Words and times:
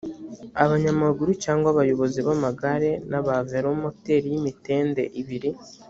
abanyamaguru 0.63 1.31
cyangwa 1.43 1.67
abayobozi 1.73 2.19
b’amagare 2.27 2.91
n’aba 3.09 3.35
velomoteri 3.51 4.25
y’ 4.33 4.37
imitende 4.39 5.03
ibiri 5.21 5.51